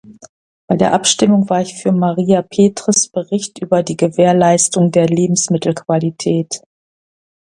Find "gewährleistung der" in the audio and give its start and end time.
3.97-5.05